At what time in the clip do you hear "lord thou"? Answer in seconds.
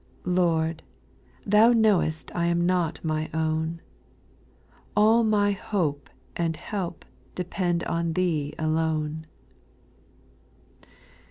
0.25-1.73